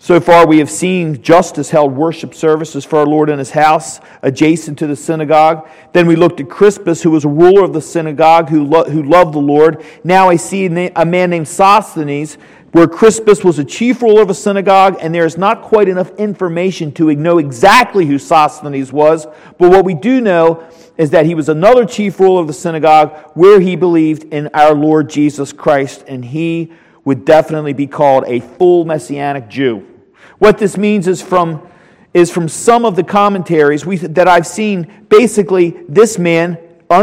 [0.03, 4.01] So far, we have seen Justus held worship services for our Lord in his house
[4.21, 5.69] adjacent to the synagogue.
[5.93, 9.01] Then we looked at Crispus, who was a ruler of the synagogue who, lo- who
[9.01, 9.81] loved the Lord.
[10.03, 12.33] Now I see a man named Sosthenes,
[12.73, 16.11] where Crispus was a chief ruler of a synagogue, and there is not quite enough
[16.17, 19.25] information to know exactly who Sosthenes was.
[19.57, 23.31] But what we do know is that he was another chief ruler of the synagogue
[23.35, 26.73] where he believed in our Lord Jesus Christ, and he
[27.05, 29.91] would definitely be called a full messianic Jew.
[30.39, 31.67] What this means is from,
[32.13, 36.57] is from some of the commentaries we, that I've seen, basically, this man,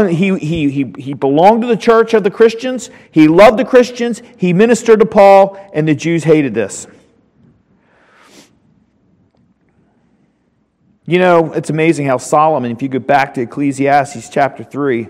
[0.09, 4.21] he, he, he, he belonged to the church of the Christians, he loved the Christians,
[4.37, 6.87] he ministered to Paul, and the Jews hated this.
[11.05, 15.07] You know, it's amazing how Solomon, if you go back to Ecclesiastes chapter 3,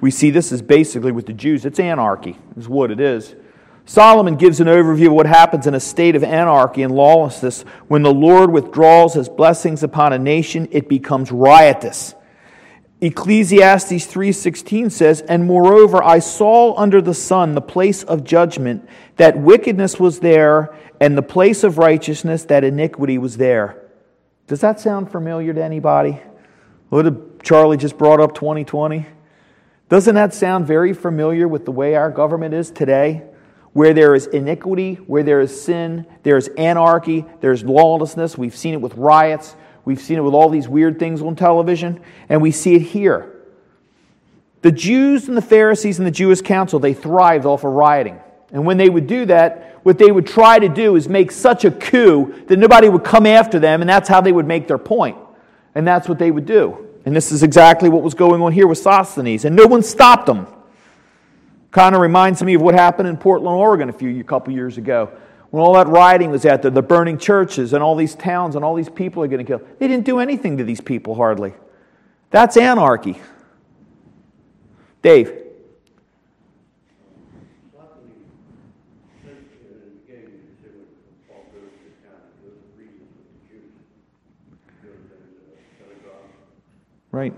[0.00, 1.64] we see this is basically with the Jews.
[1.64, 3.34] It's anarchy, is what it is.
[3.84, 7.64] Solomon gives an overview of what happens in a state of anarchy and lawlessness.
[7.88, 12.14] When the Lord withdraws his blessings upon a nation, it becomes riotous.
[13.00, 19.36] Ecclesiastes 3:16 says, "And moreover I saw under the sun the place of judgment, that
[19.36, 23.74] wickedness was there, and the place of righteousness, that iniquity was there."
[24.46, 26.20] Does that sound familiar to anybody?
[26.90, 29.06] What did Charlie just brought up 2020?
[29.88, 33.22] Doesn't that sound very familiar with the way our government is today?
[33.72, 38.36] Where there is iniquity, where there is sin, there's anarchy, there's lawlessness.
[38.36, 42.00] We've seen it with riots, we've seen it with all these weird things on television,
[42.28, 43.32] and we see it here.
[44.60, 48.20] The Jews and the Pharisees and the Jewish council, they thrived off of rioting.
[48.52, 51.64] And when they would do that, what they would try to do is make such
[51.64, 54.78] a coup that nobody would come after them, and that's how they would make their
[54.78, 55.16] point.
[55.74, 56.88] And that's what they would do.
[57.04, 59.44] And this is exactly what was going on here with Sosthenes.
[59.44, 60.46] And no one stopped them.
[61.72, 64.78] Kind of reminds me of what happened in Portland, Oregon a few a couple years
[64.78, 65.10] ago
[65.52, 68.64] when all that rioting was out there, the burning churches and all these towns and
[68.64, 69.66] all these people are getting killed.
[69.78, 71.52] They didn't do anything to these people hardly.
[72.30, 73.20] That's anarchy.
[75.02, 75.40] Dave.
[87.10, 87.34] Right.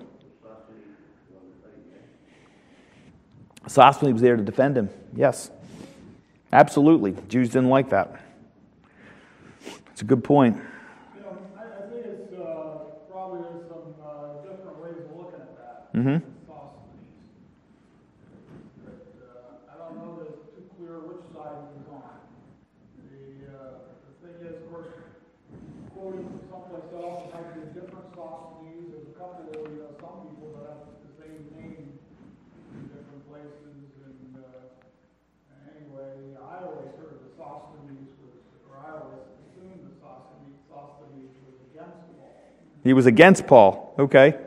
[3.66, 4.90] Sosthenes was there to defend him.
[5.16, 5.50] Yes.
[6.52, 7.16] Absolutely.
[7.28, 8.20] Jews didn't like that.
[9.90, 10.56] It's a good point.
[10.56, 10.62] You
[11.22, 12.78] know, I, I think it's, uh,
[13.10, 15.94] probably there's some, uh, different ways of looking at that.
[15.94, 16.18] Mm-hmm.
[16.46, 17.08] Sosthenes.
[18.84, 22.18] But, uh, I don't know that it's too clear which side he was on.
[23.06, 24.90] The, uh, the thing is, of course,
[25.94, 29.94] quoting from someplace else, it might be a different Sosthenes, there's a couple, you know,
[29.98, 36.90] some people that have the same name in different places, and, uh, anyway, I always
[36.98, 42.42] heard that Sosthenes was, or I always assumed that Sosthenes, Sosthenes was against Paul.
[42.84, 43.94] He was against Paul.
[43.98, 44.38] Okay.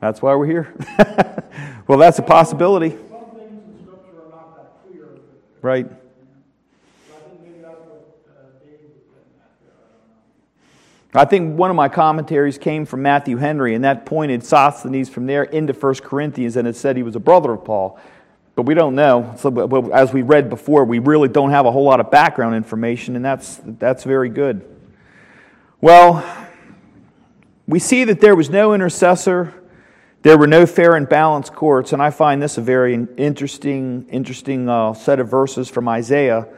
[0.00, 0.74] That's why we're here.
[1.86, 2.90] well, that's a possibility.
[2.90, 5.08] Some things in Scripture are not that clear,
[5.62, 5.86] Right.
[11.14, 15.24] I think one of my commentaries came from Matthew Henry, and that pointed Sosthenes from
[15.24, 17.98] there into 1 Corinthians, and it said he was a brother of Paul.
[18.54, 19.34] But we don't know.
[19.38, 23.16] So, as we read before, we really don't have a whole lot of background information,
[23.16, 24.62] and that's, that's very good.
[25.80, 26.45] Well,
[27.66, 29.52] we see that there was no intercessor,
[30.22, 34.68] there were no fair and balanced courts, and I find this a very interesting, interesting
[34.68, 36.48] uh, set of verses from Isaiah.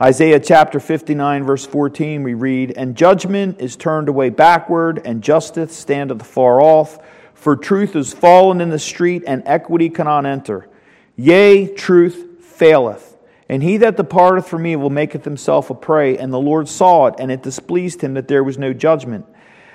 [0.00, 5.76] Isaiah chapter 59, verse 14, we read, And judgment is turned away backward, and justice
[5.76, 6.98] standeth afar off.
[7.34, 10.68] For truth is fallen in the street, and equity cannot enter.
[11.14, 13.16] Yea, truth faileth.
[13.48, 16.16] And he that departeth from evil maketh himself a prey.
[16.16, 19.26] And the Lord saw it, and it displeased him that there was no judgment.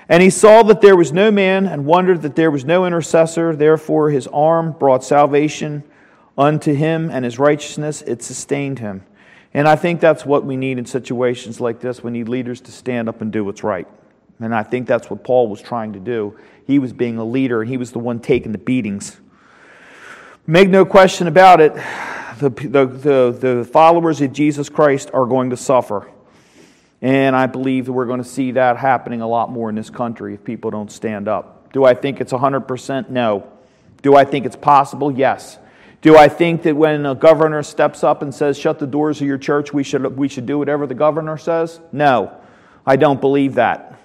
[0.09, 3.55] And he saw that there was no man, and wondered that there was no intercessor.
[3.55, 5.83] Therefore his arm brought salvation
[6.35, 9.03] unto him, and his righteousness it sustained him.
[9.53, 12.03] And I think that's what we need in situations like this.
[12.03, 13.87] We need leaders to stand up and do what's right.
[14.39, 16.37] And I think that's what Paul was trying to do.
[16.65, 19.17] He was being a leader, and he was the one taking the beatings.
[20.47, 21.73] Make no question about it,
[22.39, 26.09] the, the, the, the followers of Jesus Christ are going to suffer.
[27.01, 29.89] And I believe that we're going to see that happening a lot more in this
[29.89, 31.71] country if people don't stand up.
[31.71, 33.09] Do I think it's 100%?
[33.09, 33.49] No.
[34.01, 35.11] Do I think it's possible?
[35.11, 35.57] Yes.
[36.01, 39.27] Do I think that when a governor steps up and says, shut the doors of
[39.27, 41.79] your church, we should, we should do whatever the governor says?
[41.91, 42.35] No.
[42.85, 43.99] I don't believe that.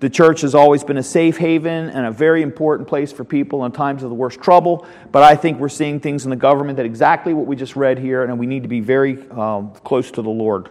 [0.00, 3.64] The church has always been a safe haven and a very important place for people
[3.64, 4.84] in times of the worst trouble.
[5.12, 8.00] But I think we're seeing things in the government that exactly what we just read
[8.00, 10.70] here, and we need to be very um, close to the Lord.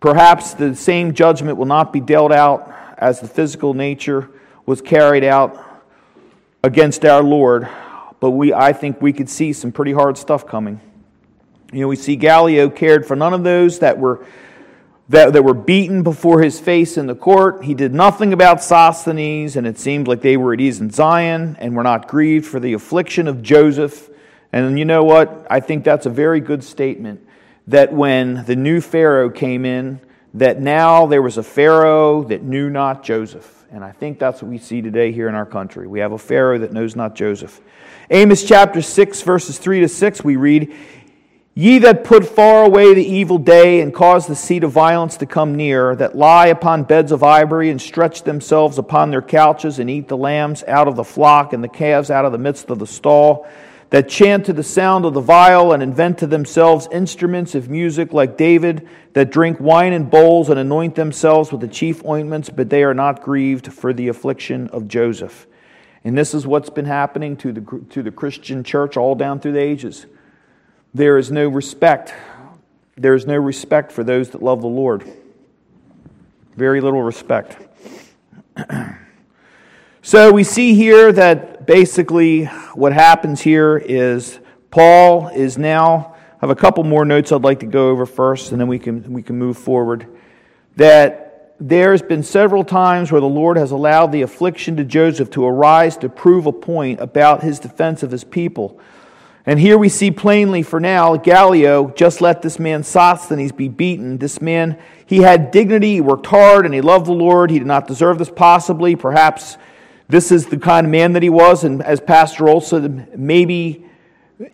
[0.00, 4.28] Perhaps the same judgment will not be dealt out as the physical nature
[4.64, 5.62] was carried out
[6.62, 7.68] against our Lord,
[8.20, 10.80] but we, I think we could see some pretty hard stuff coming.
[11.72, 14.26] You know, we see Gallio cared for none of those that were
[15.08, 17.62] that, that were beaten before his face in the court.
[17.62, 21.56] He did nothing about Sosthenes, and it seemed like they were at ease in Zion
[21.60, 24.10] and were not grieved for the affliction of Joseph.
[24.52, 25.46] And you know what?
[25.48, 27.25] I think that's a very good statement
[27.68, 30.00] that when the new Pharaoh came in,
[30.34, 33.64] that now there was a Pharaoh that knew not Joseph.
[33.70, 35.86] And I think that's what we see today here in our country.
[35.86, 37.60] We have a Pharaoh that knows not Joseph.
[38.10, 40.72] Amos chapter 6, verses 3 to 6, we read,
[41.54, 45.26] Ye that put far away the evil day and cause the seat of violence to
[45.26, 49.88] come near, that lie upon beds of ivory and stretch themselves upon their couches and
[49.88, 52.78] eat the lambs out of the flock and the calves out of the midst of
[52.78, 53.48] the stall,
[53.90, 58.12] that chant to the sound of the viol and invent to themselves instruments of music
[58.12, 62.68] like David, that drink wine in bowls and anoint themselves with the chief ointments, but
[62.68, 65.46] they are not grieved for the affliction of Joseph.
[66.04, 69.52] And this is what's been happening to the, to the Christian church all down through
[69.52, 70.06] the ages.
[70.94, 72.14] There is no respect.
[72.96, 75.04] There is no respect for those that love the Lord.
[76.56, 77.56] Very little respect.
[80.02, 84.38] so we see here that basically what happens here is
[84.70, 86.14] Paul is now.
[86.14, 88.78] I have a couple more notes I'd like to go over first, and then we
[88.78, 90.06] can, we can move forward.
[90.76, 95.44] That there's been several times where the Lord has allowed the affliction to Joseph to
[95.44, 98.78] arise to prove a point about his defense of his people.
[99.46, 104.18] And here we see plainly for now, Gallio just let this man Sosthenes be beaten.
[104.18, 107.50] This man, he had dignity, he worked hard, and he loved the Lord.
[107.50, 108.96] He did not deserve this possibly.
[108.96, 109.56] Perhaps
[110.08, 113.84] this is the kind of man that he was, and as Pastor Olson, maybe,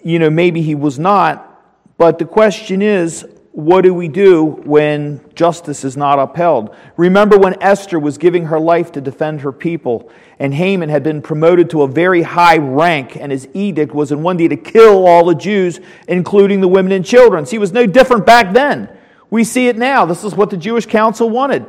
[0.02, 1.48] you know, maybe he was not.
[1.98, 6.74] But the question is, what do we do when justice is not upheld?
[6.96, 11.20] Remember when Esther was giving her life to defend her people, and Haman had been
[11.20, 15.06] promoted to a very high rank, and his edict was in one day to kill
[15.06, 17.44] all the Jews, including the women and children.
[17.44, 18.88] See, he was no different back then.
[19.28, 20.06] We see it now.
[20.06, 21.66] This is what the Jewish council wanted.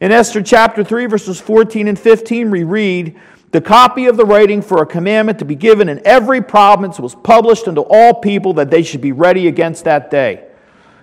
[0.00, 3.20] In Esther chapter 3, verses 14 and 15, we read
[3.50, 7.14] The copy of the writing for a commandment to be given in every province was
[7.14, 10.46] published unto all people that they should be ready against that day.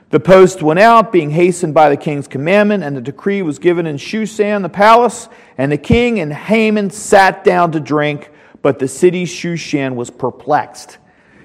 [0.10, 3.86] The post went out, being hastened by the king's commandment, and the decree was given
[3.86, 5.30] in Shushan the palace.
[5.60, 8.32] And the king and Haman sat down to drink,
[8.64, 10.98] but the city Shushan was perplexed.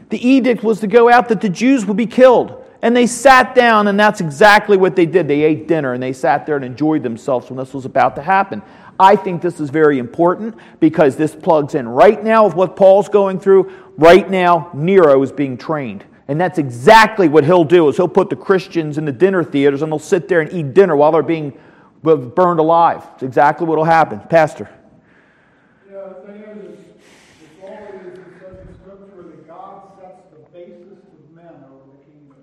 [0.08, 2.61] The edict was to go out that the Jews would be killed.
[2.82, 5.28] And they sat down, and that's exactly what they did.
[5.28, 8.22] They ate dinner and they sat there and enjoyed themselves when this was about to
[8.22, 8.60] happen.
[8.98, 13.08] I think this is very important because this plugs in right now with what Paul's
[13.08, 13.72] going through.
[13.96, 16.04] Right now, Nero is being trained.
[16.28, 19.82] And that's exactly what he'll do is he'll put the Christians in the dinner theaters
[19.82, 21.52] and they'll sit there and eat dinner while they're being
[22.02, 23.04] burned alive.
[23.14, 24.20] It's exactly what will happen.
[24.20, 24.68] Pastor.
[25.90, 26.78] Yeah, the thing is,
[27.42, 32.00] it's always in such a scripture that God sets the basis of men over the
[32.10, 32.42] kingdom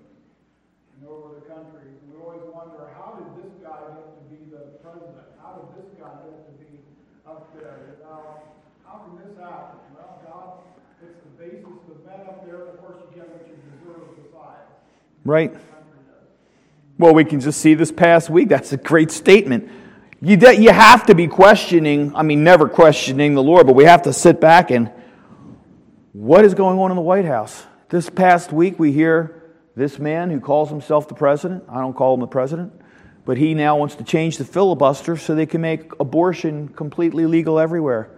[0.96, 1.98] and over the countries.
[2.08, 5.28] We always wonder, how did this guy get to be the president?
[5.42, 6.84] How did this guy get to be
[7.26, 8.00] up there?
[8.06, 8.44] Now,
[8.86, 9.82] how can this happen?
[9.92, 10.64] Well, God,
[11.04, 12.64] it's the basis of men up there.
[12.70, 14.72] Of course, you get what you deserve besides.
[15.24, 15.54] Right.
[16.98, 18.48] Well, we can just see this past week.
[18.48, 19.70] That's a great statement.
[20.20, 23.84] You, de- you have to be questioning, I mean, never questioning the Lord, but we
[23.84, 24.92] have to sit back and
[26.12, 27.64] what is going on in the White House?
[27.88, 29.42] This past week, we hear
[29.76, 31.64] this man who calls himself the president.
[31.68, 32.72] I don't call him the president,
[33.24, 37.58] but he now wants to change the filibuster so they can make abortion completely legal
[37.58, 38.10] everywhere.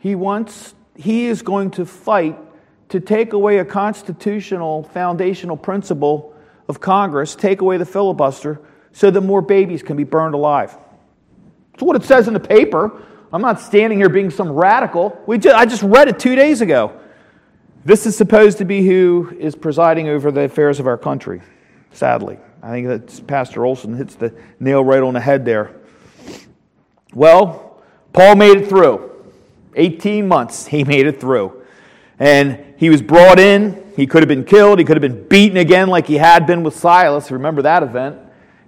[0.00, 2.38] He wants, he is going to fight
[2.94, 6.32] to take away a constitutional foundational principle
[6.68, 8.60] of Congress, take away the filibuster
[8.92, 10.76] so that more babies can be burned alive.
[11.72, 13.02] That's what it says in the paper.
[13.32, 15.20] I'm not standing here being some radical.
[15.26, 17.00] We just, I just read it two days ago.
[17.84, 21.42] This is supposed to be who is presiding over the affairs of our country,
[21.90, 22.38] sadly.
[22.62, 25.74] I think that Pastor Olson hits the nail right on the head there.
[27.12, 27.82] Well,
[28.12, 29.10] Paul made it through.
[29.74, 31.63] 18 months, he made it through.
[32.18, 33.92] And he was brought in.
[33.96, 34.78] He could have been killed.
[34.78, 37.30] He could have been beaten again, like he had been with Silas.
[37.30, 38.18] Remember that event?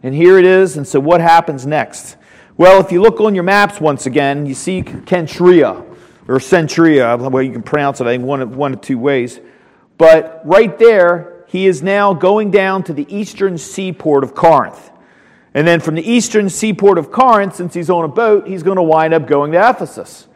[0.02, 0.76] And here it is.
[0.76, 2.16] And so, what happens next?
[2.56, 5.84] Well, if you look on your maps once again, you see Kentria
[6.28, 9.40] or Centria, well, you can pronounce it, I think, one, one of two ways.
[9.98, 14.90] But right there, he is now going down to the eastern seaport of Corinth.
[15.54, 18.76] And then from the eastern seaport of Corinth, since he's on a boat, he's going
[18.76, 20.26] to wind up going to Ephesus.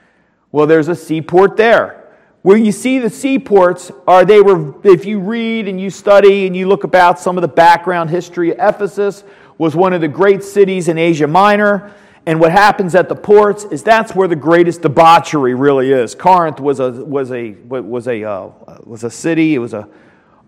[0.53, 2.00] Well, there's a seaport there.
[2.43, 6.57] Where you see the seaports are they were, if you read and you study and
[6.57, 9.25] you look about some of the background history, Ephesus
[9.59, 11.93] was one of the great cities in Asia Minor.
[12.25, 16.15] And what happens at the ports is that's where the greatest debauchery really is.
[16.15, 18.51] Corinth was a, was a, was a, uh,
[18.85, 19.87] was a city, it was a,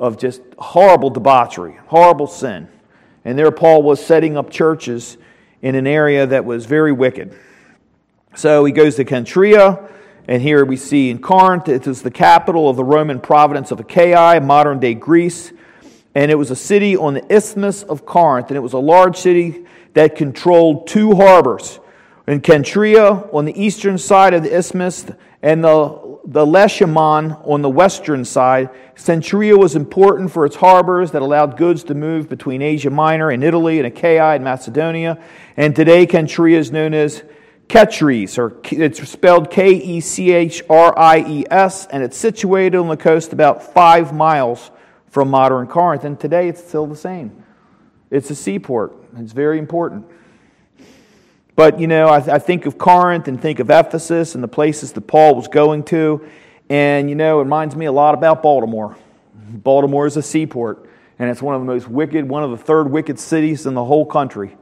[0.00, 2.68] of just horrible debauchery, horrible sin.
[3.26, 5.18] And there Paul was setting up churches
[5.60, 7.38] in an area that was very wicked.
[8.34, 9.90] So he goes to Kentria
[10.28, 13.80] and here we see in Corinth, it is the capital of the Roman province of
[13.80, 15.52] Achaia, modern day Greece.
[16.14, 18.48] And it was a city on the Isthmus of Corinth.
[18.48, 21.80] And it was a large city that controlled two harbors.
[22.26, 25.06] In Kentria on the eastern side of the isthmus
[25.42, 28.70] and the, the Lachaemon on the western side.
[28.94, 33.42] Centuria was important for its harbors that allowed goods to move between Asia Minor and
[33.42, 35.20] Italy and Achaia and Macedonia.
[35.56, 37.24] And today, Kentria is known as
[37.72, 42.76] Kechries, or it's spelled K E C H R I E S, and it's situated
[42.76, 44.70] on the coast about five miles
[45.08, 46.04] from modern Corinth.
[46.04, 47.42] And today it's still the same.
[48.10, 50.04] It's a seaport, it's very important.
[51.56, 54.92] But, you know, I, I think of Corinth and think of Ephesus and the places
[54.92, 56.26] that Paul was going to.
[56.68, 58.98] And, you know, it reminds me a lot about Baltimore.
[59.34, 62.90] Baltimore is a seaport, and it's one of the most wicked, one of the third
[62.90, 64.56] wicked cities in the whole country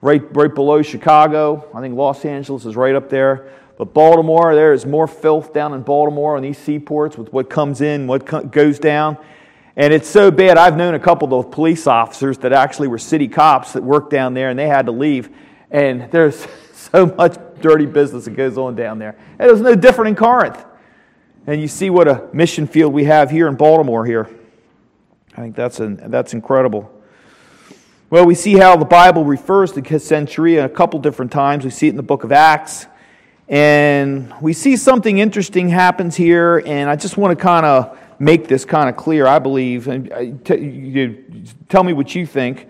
[0.00, 1.68] right, right below Chicago.
[1.74, 3.52] I think Los Angeles is right up there.
[3.76, 7.80] But Baltimore, there is more filth down in Baltimore on these seaports with what comes
[7.80, 9.16] in, what goes down.
[9.76, 10.58] And it's so bad.
[10.58, 14.34] I've known a couple of police officers that actually were city cops that worked down
[14.34, 15.30] there and they had to leave.
[15.70, 19.16] And there's so much dirty business that goes on down there.
[19.38, 20.62] And it was no different in Corinth.
[21.46, 24.28] And you see what a mission field we have here in Baltimore here.
[25.32, 26.92] I think that's, an, that's incredible.
[28.10, 31.64] Well, we see how the Bible refers to Centuria a couple different times.
[31.64, 32.86] We see it in the book of Acts.
[33.48, 38.48] And we see something interesting happens here, and I just want to kind of make
[38.48, 39.86] this kind of clear, I believe.
[39.86, 42.66] And uh, tell me what you think.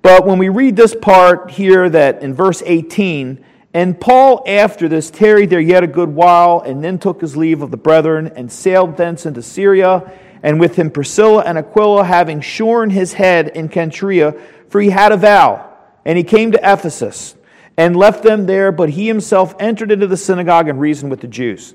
[0.00, 5.10] But when we read this part here, that in verse 18, and Paul, after this,
[5.10, 8.50] tarried there yet a good while, and then took his leave of the brethren, and
[8.50, 10.10] sailed thence into Syria,
[10.42, 15.12] and with him Priscilla and Aquila, having shorn his head in Kentria, for he had
[15.12, 15.64] a vow.
[16.04, 17.34] And he came to Ephesus.
[17.78, 21.28] and left them there, but he himself entered into the synagogue and reasoned with the
[21.28, 21.74] Jews.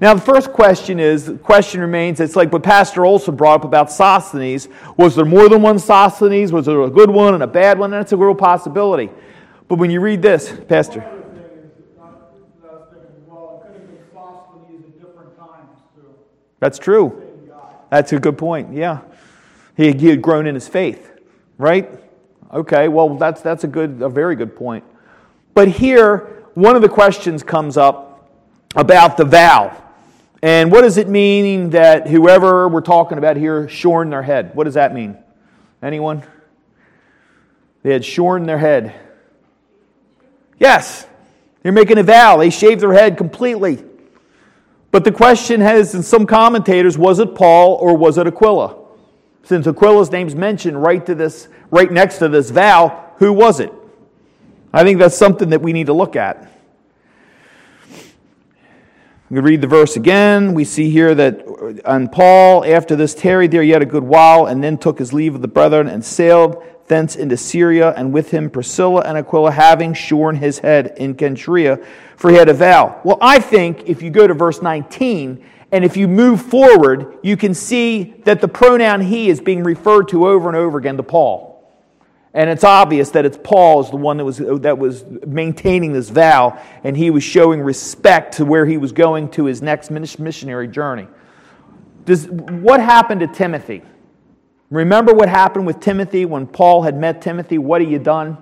[0.00, 3.64] Now, the first question is the question remains it's like what Pastor Olson brought up
[3.64, 4.68] about Sosthenes.
[4.96, 6.52] Was there more than one Sosthenes?
[6.52, 7.90] Was there a good one and a bad one?
[7.90, 9.10] That's a real possibility.
[9.66, 11.04] But when you read this, Pastor.
[16.60, 17.22] That's true.
[17.90, 18.72] That's a good point.
[18.72, 19.00] Yeah.
[19.76, 21.10] He had grown in his faith,
[21.58, 21.90] right?
[22.52, 24.84] Okay, well, that's, that's a, good, a very good point.
[25.54, 28.28] But here, one of the questions comes up
[28.74, 29.76] about the vow.
[30.42, 34.54] And what does it mean that whoever we're talking about here shorn their head?
[34.54, 35.16] What does that mean?
[35.82, 36.22] Anyone?
[37.82, 38.98] They had shorn their head.
[40.58, 41.06] Yes,
[41.62, 42.36] they're making a vow.
[42.36, 43.84] They shaved their head completely.
[44.90, 48.79] But the question has, in some commentators, was it Paul or was it Aquila?
[49.42, 53.72] Since Aquila's name's mentioned right to this, right next to this vow, who was it?
[54.72, 56.48] I think that's something that we need to look at.
[59.30, 60.54] We read the verse again.
[60.54, 64.62] We see here that on Paul, after this, tarried there yet a good while, and
[64.62, 68.50] then took his leave of the brethren and sailed thence into Syria, and with him
[68.50, 71.84] Priscilla and Aquila, having shorn his head in Cenchrea,
[72.16, 73.00] for he had a vow.
[73.04, 77.36] Well, I think if you go to verse 19, and if you move forward, you
[77.36, 81.02] can see that the pronoun he is being referred to over and over again to
[81.02, 81.50] Paul.
[82.32, 86.10] And it's obvious that it's Paul is the one that was, that was maintaining this
[86.10, 90.68] vow, and he was showing respect to where he was going to his next missionary
[90.68, 91.08] journey.
[92.04, 93.82] Does, what happened to Timothy?
[94.70, 97.58] Remember what happened with Timothy when Paul had met Timothy?
[97.58, 98.38] What had you done?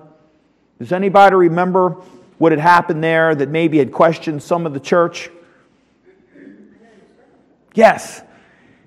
[0.79, 1.97] Does anybody remember
[2.37, 5.31] what had happened there that maybe had questioned some of the church?
[7.79, 8.23] Yes.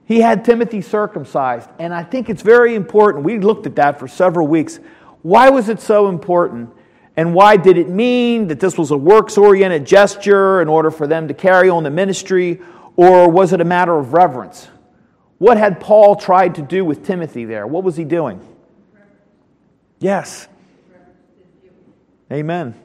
[0.04, 1.70] He had Timothy circumcised.
[1.80, 3.24] And I think it's very important.
[3.24, 4.82] We looked at that for several weeks.
[5.22, 6.72] Why was it so important?
[7.16, 11.08] And why did it mean that this was a works oriented gesture in order for
[11.08, 12.60] them to carry on the ministry?
[12.98, 14.68] Or was it a matter of reverence?
[15.38, 17.66] What had Paul tried to do with Timothy there?
[17.66, 18.46] What was he doing?
[20.00, 20.50] Yes.
[22.30, 22.76] Amen.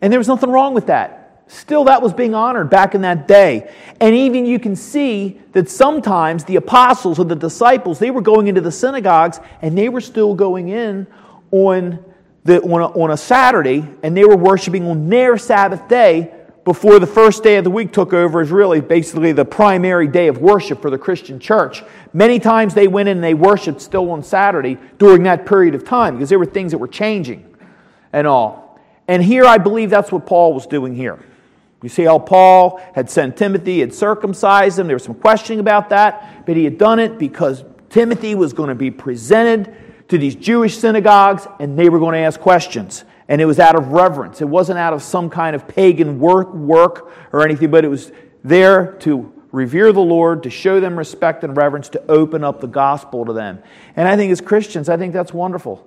[0.00, 1.21] And there was nothing wrong with that.
[1.52, 3.70] Still, that was being honored back in that day.
[4.00, 8.46] And even you can see that sometimes the apostles or the disciples, they were going
[8.46, 11.06] into the synagogues and they were still going in
[11.50, 12.02] on,
[12.44, 16.32] the, on, a, on a Saturday and they were worshiping on their Sabbath day
[16.64, 20.28] before the first day of the week took over as really basically the primary day
[20.28, 21.82] of worship for the Christian church.
[22.14, 25.84] Many times they went in and they worshiped still on Saturday during that period of
[25.84, 27.54] time because there were things that were changing
[28.10, 28.80] and all.
[29.06, 31.22] And here I believe that's what Paul was doing here.
[31.82, 34.86] You see how Paul had sent Timothy, had circumcised him.
[34.86, 38.68] There was some questioning about that, but he had done it because Timothy was going
[38.68, 39.74] to be presented
[40.08, 43.04] to these Jewish synagogues and they were going to ask questions.
[43.28, 44.40] And it was out of reverence.
[44.40, 48.12] It wasn't out of some kind of pagan work, work or anything, but it was
[48.44, 52.66] there to revere the Lord, to show them respect and reverence, to open up the
[52.66, 53.62] gospel to them.
[53.96, 55.86] And I think as Christians, I think that's wonderful.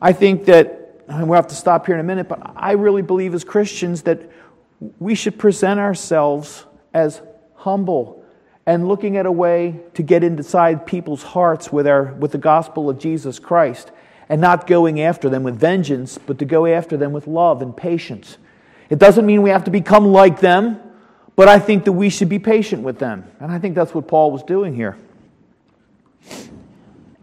[0.00, 3.02] I think that, and we'll have to stop here in a minute, but I really
[3.02, 4.30] believe as Christians that
[4.98, 6.64] we should present ourselves
[6.94, 7.20] as
[7.56, 8.24] humble
[8.66, 12.90] and looking at a way to get inside people's hearts with, our, with the gospel
[12.90, 13.90] of Jesus Christ
[14.28, 17.76] and not going after them with vengeance, but to go after them with love and
[17.76, 18.36] patience.
[18.90, 20.80] It doesn't mean we have to become like them,
[21.34, 23.24] but I think that we should be patient with them.
[23.40, 24.98] And I think that's what Paul was doing here.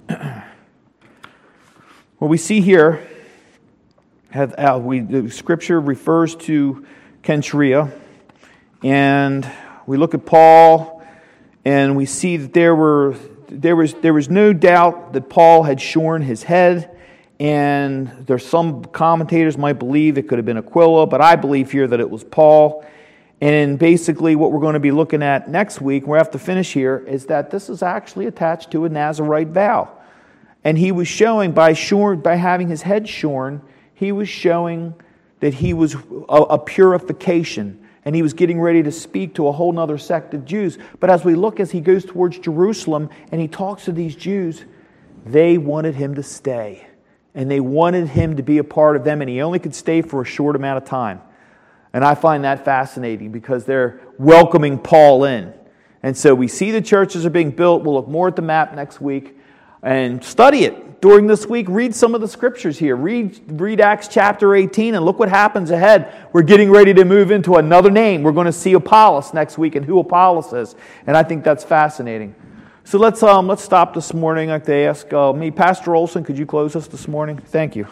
[2.18, 3.08] what we see here,
[4.32, 6.86] have, uh, we, the scripture refers to
[7.26, 7.92] Cenchrea.
[8.84, 9.52] And
[9.88, 11.04] we look at Paul
[11.66, 13.16] and we see that there, were,
[13.48, 16.96] there, was, there was no doubt that Paul had shorn his head.
[17.40, 21.88] And there's some commentators might believe it could have been Aquila, but I believe here
[21.88, 22.86] that it was Paul.
[23.42, 26.72] And basically, what we're going to be looking at next week, we have to finish
[26.72, 29.92] here, is that this is actually attached to a Nazarite vow.
[30.64, 33.62] And he was showing by, shorn, by having his head shorn,
[33.94, 34.94] he was showing
[35.40, 35.96] that he was
[36.30, 40.34] a, a purification and he was getting ready to speak to a whole other sect
[40.36, 40.78] of Jews.
[41.00, 44.64] But as we look as he goes towards Jerusalem and he talks to these Jews,
[45.26, 46.88] they wanted him to stay.
[47.34, 50.02] And they wanted him to be a part of them, and he only could stay
[50.02, 51.20] for a short amount of time.
[51.92, 55.54] And I find that fascinating because they're welcoming Paul in.
[56.04, 57.84] And so we see the churches are being built.
[57.84, 59.38] We'll look more at the map next week
[59.82, 62.96] and study it during this week, read some of the scriptures here.
[62.96, 66.28] Read, read Acts chapter 18 and look what happens ahead.
[66.34, 68.24] We're getting ready to move into another name.
[68.24, 70.76] We're going to see Apollos next week and who Apollos is.
[71.08, 72.36] And I think that's fascinating.
[72.84, 74.50] So let's, um, let's stop this morning.
[74.50, 77.38] I'd like to ask uh, me, Pastor Olson, could you close us this morning?
[77.38, 77.88] Thank you.